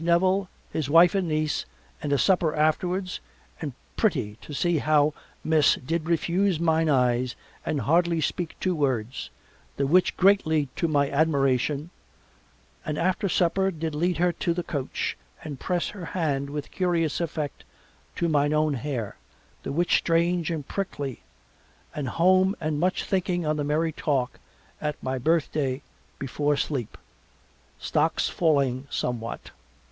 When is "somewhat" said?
28.89-29.51